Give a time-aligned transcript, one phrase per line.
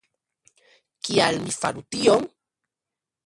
[1.09, 2.27] Kial mi faru tion?